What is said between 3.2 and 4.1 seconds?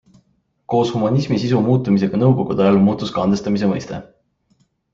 andestamise mõiste.